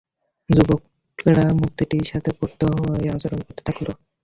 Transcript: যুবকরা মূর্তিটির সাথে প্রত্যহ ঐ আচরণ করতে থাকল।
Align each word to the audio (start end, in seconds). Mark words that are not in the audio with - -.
যুবকরা 0.49 1.45
মূর্তিটির 1.59 2.05
সাথে 2.11 2.29
প্রত্যহ 2.39 2.71
ঐ 2.91 3.15
আচরণ 3.15 3.39
করতে 3.43 3.61
থাকল। 3.67 3.87